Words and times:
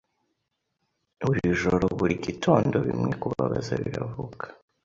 Buri 1.25 1.41
joroburi 1.59 2.15
gitondo 2.25 2.75
Bimwe 2.87 3.11
Kubabaza 3.21 3.73
Biravuka 3.83 4.45